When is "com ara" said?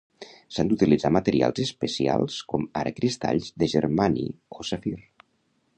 2.53-2.95